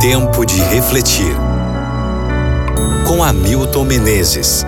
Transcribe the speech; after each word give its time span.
Tempo 0.00 0.46
de 0.46 0.58
refletir. 0.62 1.36
Com 3.06 3.22
Hamilton 3.22 3.84
Menezes. 3.84 4.64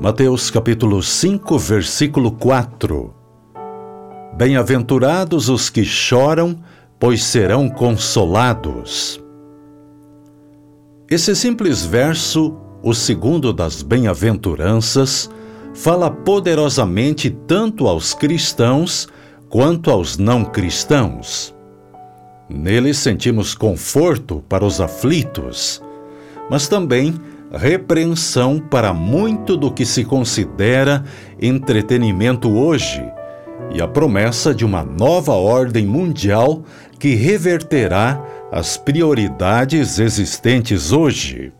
Mateus 0.00 0.48
capítulo 0.48 1.02
5, 1.02 1.58
versículo 1.58 2.30
4. 2.30 3.12
Bem-aventurados 4.36 5.48
os 5.48 5.68
que 5.68 5.84
choram, 5.84 6.62
pois 7.00 7.24
serão 7.24 7.68
consolados. 7.68 9.20
Esse 11.10 11.34
simples 11.34 11.84
verso, 11.84 12.56
o 12.80 12.94
segundo 12.94 13.52
das 13.52 13.82
bem-aventuranças, 13.82 15.28
fala 15.74 16.10
poderosamente 16.10 17.30
tanto 17.30 17.86
aos 17.86 18.14
cristãos 18.14 19.08
quanto 19.48 19.90
aos 19.90 20.16
não 20.16 20.44
cristãos. 20.44 21.54
Nele 22.48 22.92
sentimos 22.92 23.54
conforto 23.54 24.44
para 24.48 24.64
os 24.64 24.80
aflitos, 24.80 25.82
mas 26.50 26.68
também 26.68 27.14
repreensão 27.52 28.58
para 28.58 28.92
muito 28.92 29.56
do 29.56 29.70
que 29.70 29.84
se 29.84 30.04
considera 30.04 31.04
entretenimento 31.40 32.50
hoje 32.50 33.04
e 33.74 33.80
a 33.80 33.88
promessa 33.88 34.54
de 34.54 34.64
uma 34.64 34.82
nova 34.82 35.32
ordem 35.32 35.86
mundial 35.86 36.62
que 36.98 37.14
reverterá 37.14 38.22
as 38.50 38.76
prioridades 38.76 39.98
existentes 39.98 40.92
hoje. 40.92 41.52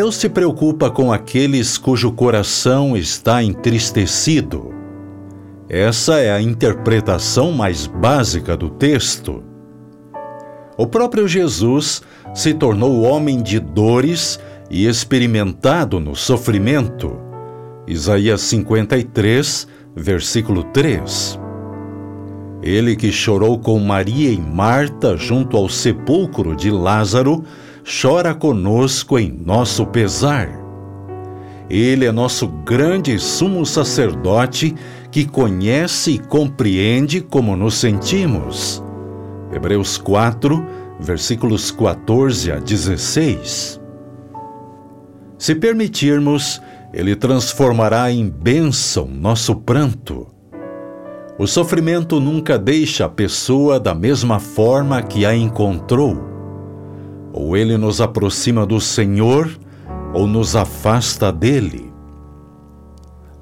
Deus 0.00 0.16
se 0.16 0.30
preocupa 0.30 0.90
com 0.90 1.12
aqueles 1.12 1.76
cujo 1.76 2.10
coração 2.10 2.96
está 2.96 3.42
entristecido. 3.42 4.72
Essa 5.68 6.20
é 6.20 6.32
a 6.32 6.40
interpretação 6.40 7.52
mais 7.52 7.86
básica 7.86 8.56
do 8.56 8.70
texto. 8.70 9.44
O 10.78 10.86
próprio 10.86 11.28
Jesus 11.28 12.00
se 12.32 12.54
tornou 12.54 13.02
homem 13.02 13.42
de 13.42 13.60
dores 13.60 14.40
e 14.70 14.86
experimentado 14.86 16.00
no 16.00 16.16
sofrimento. 16.16 17.20
Isaías 17.86 18.40
53, 18.40 19.68
versículo 19.94 20.64
3. 20.64 21.38
Ele 22.62 22.96
que 22.96 23.12
chorou 23.12 23.58
com 23.58 23.78
Maria 23.78 24.30
e 24.30 24.40
Marta 24.40 25.14
junto 25.14 25.58
ao 25.58 25.68
sepulcro 25.68 26.56
de 26.56 26.70
Lázaro, 26.70 27.44
chora 27.90 28.32
conosco 28.32 29.18
em 29.18 29.32
nosso 29.44 29.84
pesar. 29.84 30.48
Ele 31.68 32.04
é 32.04 32.12
nosso 32.12 32.46
grande 32.46 33.18
sumo 33.18 33.66
sacerdote 33.66 34.74
que 35.10 35.24
conhece 35.24 36.12
e 36.12 36.18
compreende 36.18 37.20
como 37.20 37.56
nos 37.56 37.74
sentimos. 37.74 38.82
Hebreus 39.52 39.98
4, 39.98 40.64
versículos 41.00 41.72
14 41.72 42.52
a 42.52 42.56
16. 42.60 43.80
Se 45.36 45.54
permitirmos, 45.56 46.62
ele 46.92 47.16
transformará 47.16 48.10
em 48.12 48.28
bênção 48.28 49.06
nosso 49.06 49.56
pranto. 49.56 50.28
O 51.38 51.46
sofrimento 51.46 52.20
nunca 52.20 52.58
deixa 52.58 53.06
a 53.06 53.08
pessoa 53.08 53.80
da 53.80 53.94
mesma 53.94 54.38
forma 54.38 55.02
que 55.02 55.24
a 55.24 55.34
encontrou. 55.34 56.29
Ou 57.32 57.56
ele 57.56 57.76
nos 57.76 58.00
aproxima 58.00 58.66
do 58.66 58.80
Senhor, 58.80 59.50
ou 60.12 60.26
nos 60.26 60.56
afasta 60.56 61.32
dele. 61.32 61.90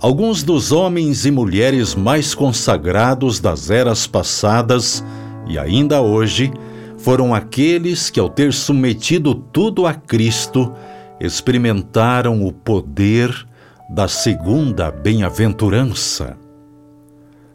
Alguns 0.01 0.43
dos 0.43 0.71
homens 0.71 1.27
e 1.27 1.31
mulheres 1.31 1.95
mais 1.95 2.35
consagrados 2.35 3.41
das 3.41 3.69
eras 3.69 4.07
passadas 4.07 5.05
e 5.49 5.59
ainda 5.59 6.01
hoje 6.01 6.53
foram 6.99 7.35
aqueles 7.35 8.11
que, 8.11 8.21
ao 8.21 8.29
ter 8.29 8.53
submetido 8.53 9.35
tudo 9.35 9.87
a 9.87 9.95
Cristo, 9.95 10.73
experimentaram 11.19 12.45
o 12.45 12.53
poder 12.53 13.35
da 13.91 14.07
segunda 14.07 14.91
bem-aventurança. 14.91 16.37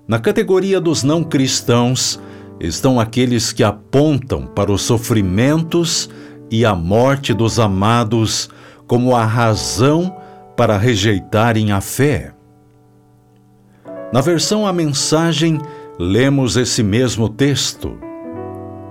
Na 0.08 0.20
categoria 0.20 0.82
dos 0.82 1.04
não 1.04 1.24
cristãos 1.24 2.20
estão 2.60 3.00
aqueles 3.00 3.52
que 3.52 3.64
apontam 3.64 4.46
para 4.46 4.72
os 4.72 4.82
sofrimentos 4.82 6.10
e 6.50 6.66
a 6.66 6.76
morte 6.76 7.34
dos 7.34 7.60
amados 7.60 8.50
como 8.88 9.16
a 9.16 9.26
razão 9.26 10.16
para 10.56 10.78
rejeitarem 10.78 11.72
a 11.72 11.82
fé. 11.82 12.34
Na 14.12 14.22
versão 14.22 14.68
A 14.68 14.72
Mensagem, 14.72 15.60
lemos 15.98 16.56
esse 16.56 16.84
mesmo 16.84 17.28
texto. 17.28 17.98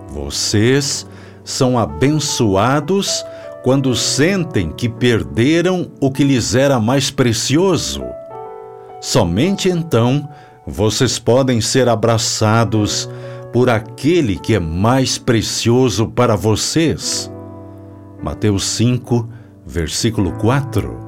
Vocês 0.09 1.07
são 1.45 1.79
abençoados 1.79 3.25
quando 3.63 3.95
sentem 3.95 4.73
que 4.73 4.89
perderam 4.89 5.91
o 6.01 6.11
que 6.11 6.25
lhes 6.25 6.55
era 6.55 6.81
mais 6.81 7.11
precioso. 7.11 8.03
Somente 9.01 9.69
então 9.69 10.29
vocês 10.67 11.19
podem 11.19 11.61
ser 11.61 11.89
abraçados 11.89 13.09
por 13.53 13.69
aquele 13.69 14.39
que 14.39 14.55
é 14.55 14.59
mais 14.59 15.19
precioso 15.19 16.09
para 16.09 16.35
vocês. 16.35 17.31
Mateus 18.23 18.65
5, 18.65 19.29
versículo 19.67 20.33
4. 20.33 20.99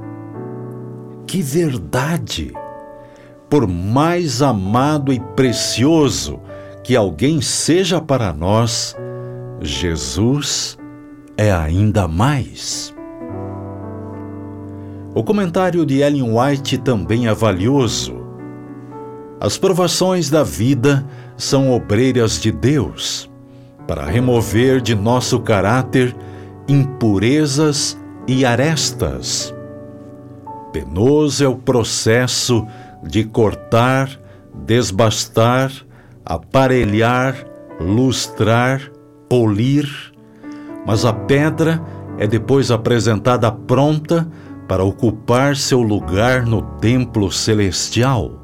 Que 1.26 1.40
verdade! 1.40 2.52
Por 3.48 3.66
mais 3.66 4.42
amado 4.42 5.12
e 5.12 5.20
precioso 5.34 6.40
que 6.82 6.94
alguém 6.94 7.40
seja 7.40 8.00
para 8.00 8.32
nós, 8.32 8.94
Jesus 9.60 10.76
é 11.36 11.52
ainda 11.52 12.06
mais. 12.06 12.94
O 15.14 15.22
comentário 15.22 15.86
de 15.86 16.00
Ellen 16.00 16.36
White 16.36 16.78
também 16.78 17.28
é 17.28 17.34
valioso. 17.34 18.16
As 19.40 19.56
provações 19.56 20.28
da 20.28 20.42
vida 20.42 21.06
são 21.36 21.72
obreiras 21.72 22.40
de 22.40 22.52
Deus 22.52 23.30
para 23.86 24.06
remover 24.06 24.80
de 24.80 24.94
nosso 24.94 25.40
caráter 25.40 26.14
impurezas 26.68 27.98
e 28.26 28.44
arestas. 28.44 29.54
Penoso 30.72 31.44
é 31.44 31.48
o 31.48 31.56
processo 31.56 32.66
de 33.02 33.24
cortar, 33.24 34.10
desbastar, 34.54 35.70
aparelhar, 36.24 37.36
lustrar, 37.78 38.80
polir, 39.28 39.88
mas 40.86 41.04
a 41.04 41.12
pedra 41.12 41.80
é 42.18 42.26
depois 42.26 42.70
apresentada 42.70 43.50
pronta 43.52 44.26
para 44.66 44.82
ocupar 44.82 45.56
seu 45.56 45.82
lugar 45.82 46.46
no 46.46 46.62
templo 46.78 47.30
celestial. 47.30 48.43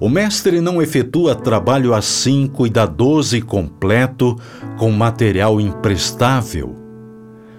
O 0.00 0.08
mestre 0.08 0.60
não 0.60 0.80
efetua 0.80 1.34
trabalho 1.34 1.92
assim 1.92 2.46
cuidadoso 2.46 3.36
e 3.36 3.42
completo 3.42 4.36
com 4.78 4.92
material 4.92 5.60
imprestável. 5.60 6.76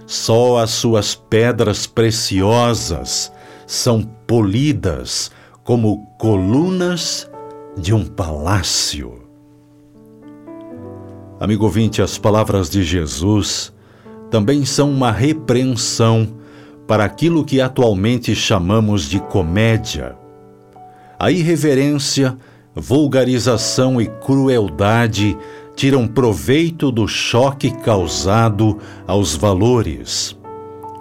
Só 0.08 0.58
as 0.58 0.70
suas 0.70 1.14
pedras 1.14 1.86
preciosas 1.86 3.30
são 3.68 4.02
polidas 4.26 5.32
como 5.66 6.06
colunas 6.18 7.30
de 7.78 7.94
um 7.94 8.06
palácio. 8.06 9.22
Amigo 11.42 11.66
ouvinte, 11.66 12.02
as 12.02 12.18
palavras 12.18 12.70
de 12.70 12.84
Jesus 12.84 13.74
também 14.32 14.64
são 14.64 14.90
uma 14.90 15.12
repreensão 15.12 16.38
para 16.88 17.04
aquilo 17.04 17.44
que 17.44 17.60
atualmente 17.60 18.34
chamamos 18.34 19.04
de 19.04 19.20
comédia 19.20 20.18
a 21.20 21.30
irreverência, 21.30 22.38
vulgarização 22.74 24.00
e 24.00 24.08
crueldade 24.08 25.38
tiram 25.76 26.08
proveito 26.08 26.92
do 26.92 27.08
choque 27.08 27.72
causado 27.72 28.78
aos 29.06 29.36
valores. 29.36 30.38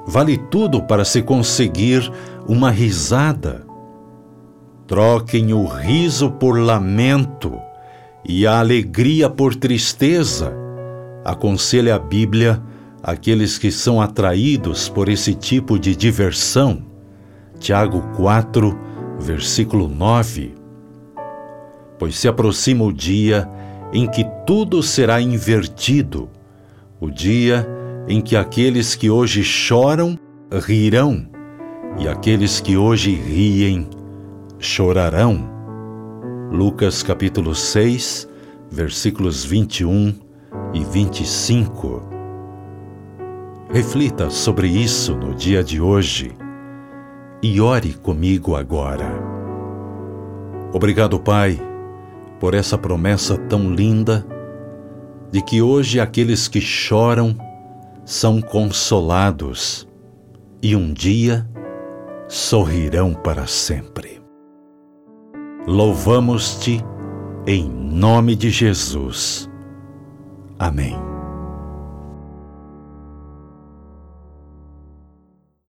Vale 0.06 0.36
tudo 0.36 0.82
para 0.82 1.04
se 1.04 1.22
conseguir 1.22 2.10
uma 2.48 2.70
risada. 2.70 3.64
Troquem 4.86 5.52
o 5.52 5.66
riso 5.66 6.30
por 6.30 6.58
lamento 6.58 7.56
e 8.24 8.46
a 8.46 8.58
alegria 8.58 9.28
por 9.30 9.54
tristeza. 9.54 10.52
Aconselha 11.24 11.94
a 11.94 11.98
Bíblia 11.98 12.62
aqueles 13.02 13.58
que 13.58 13.70
são 13.70 14.00
atraídos 14.00 14.88
por 14.88 15.08
esse 15.08 15.34
tipo 15.34 15.78
de 15.78 15.94
diversão. 15.94 16.82
Tiago 17.58 18.00
4, 18.16 18.87
versículo 19.18 19.88
9. 19.88 20.54
Pois 21.98 22.16
se 22.16 22.28
aproxima 22.28 22.84
o 22.84 22.92
dia 22.92 23.48
em 23.92 24.06
que 24.06 24.24
tudo 24.46 24.82
será 24.82 25.20
invertido, 25.20 26.28
o 27.00 27.10
dia 27.10 27.66
em 28.06 28.20
que 28.20 28.36
aqueles 28.36 28.94
que 28.94 29.10
hoje 29.10 29.42
choram 29.42 30.18
rirão 30.52 31.26
e 31.98 32.08
aqueles 32.08 32.60
que 32.60 32.76
hoje 32.76 33.14
riem 33.14 33.88
chorarão. 34.58 35.48
Lucas 36.50 37.02
capítulo 37.02 37.54
6, 37.54 38.28
versículos 38.70 39.44
21 39.44 40.14
e 40.72 40.84
25. 40.84 42.02
Reflita 43.70 44.30
sobre 44.30 44.68
isso 44.68 45.14
no 45.14 45.34
dia 45.34 45.62
de 45.62 45.80
hoje 45.80 46.34
e 47.42 47.60
ore 47.60 47.94
comigo 47.94 48.56
agora. 48.56 49.06
Obrigado, 50.72 51.18
Pai, 51.18 51.58
por 52.38 52.54
essa 52.54 52.76
promessa 52.76 53.36
tão 53.36 53.72
linda 53.74 54.26
de 55.30 55.42
que 55.42 55.62
hoje 55.62 56.00
aqueles 56.00 56.48
que 56.48 56.60
choram 56.60 57.36
são 58.04 58.40
consolados 58.40 59.86
e 60.62 60.74
um 60.74 60.92
dia 60.92 61.48
sorrirão 62.28 63.14
para 63.14 63.46
sempre. 63.46 64.20
Louvamos-te 65.66 66.82
em 67.46 67.68
nome 67.68 68.34
de 68.34 68.50
Jesus. 68.50 69.48
Amém. 70.58 71.17